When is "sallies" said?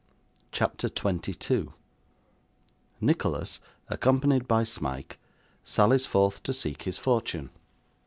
5.63-6.07